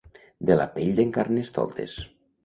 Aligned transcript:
De 0.49 0.55
la 0.59 0.63
pell 0.77 0.95
d'en 0.99 1.11
Carnestoltes. 1.17 1.93